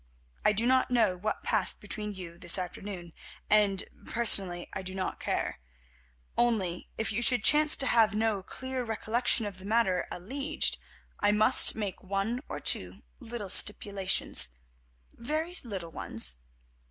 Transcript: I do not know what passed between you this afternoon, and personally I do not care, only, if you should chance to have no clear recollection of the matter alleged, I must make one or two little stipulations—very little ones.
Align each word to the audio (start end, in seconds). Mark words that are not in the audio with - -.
I 0.43 0.51
do 0.51 0.65
not 0.65 0.89
know 0.89 1.15
what 1.15 1.43
passed 1.43 1.79
between 1.79 2.11
you 2.11 2.39
this 2.39 2.57
afternoon, 2.57 3.13
and 3.51 3.83
personally 4.07 4.67
I 4.73 4.81
do 4.81 4.95
not 4.95 5.19
care, 5.19 5.59
only, 6.35 6.89
if 6.97 7.11
you 7.11 7.21
should 7.21 7.43
chance 7.43 7.77
to 7.77 7.85
have 7.85 8.15
no 8.15 8.41
clear 8.41 8.83
recollection 8.83 9.45
of 9.45 9.59
the 9.59 9.65
matter 9.65 10.07
alleged, 10.09 10.79
I 11.19 11.31
must 11.31 11.75
make 11.75 12.01
one 12.01 12.41
or 12.49 12.59
two 12.59 13.03
little 13.19 13.49
stipulations—very 13.49 15.53
little 15.63 15.91
ones. 15.91 16.37